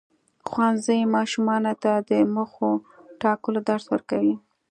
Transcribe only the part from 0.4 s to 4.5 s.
ښوونځی ماشومانو ته د موخو ټاکلو درس ورکوي.